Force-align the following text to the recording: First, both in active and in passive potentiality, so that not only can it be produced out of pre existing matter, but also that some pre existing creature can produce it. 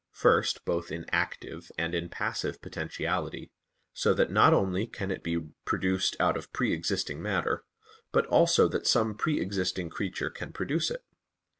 First, 0.13 0.65
both 0.65 0.91
in 0.91 1.05
active 1.11 1.71
and 1.77 1.93
in 1.93 2.09
passive 2.09 2.59
potentiality, 2.59 3.51
so 3.93 4.15
that 4.15 4.31
not 4.31 4.51
only 4.51 4.87
can 4.87 5.11
it 5.11 5.21
be 5.21 5.49
produced 5.63 6.15
out 6.19 6.35
of 6.35 6.51
pre 6.51 6.73
existing 6.73 7.21
matter, 7.21 7.63
but 8.11 8.25
also 8.25 8.67
that 8.69 8.87
some 8.87 9.13
pre 9.15 9.39
existing 9.39 9.91
creature 9.91 10.31
can 10.31 10.53
produce 10.53 10.89
it. 10.89 11.05